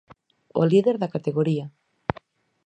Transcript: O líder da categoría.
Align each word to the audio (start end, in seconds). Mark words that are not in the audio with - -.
O 0.59 0.63
líder 0.71 0.95
da 0.99 1.11
categoría. 1.15 1.65